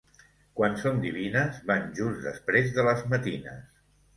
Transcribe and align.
Quan 0.59 0.77
són 0.83 1.01
divines 1.03 1.59
van 1.73 1.85
just 1.99 2.25
després 2.31 2.73
de 2.79 2.87
les 2.89 3.05
matines. 3.13 3.71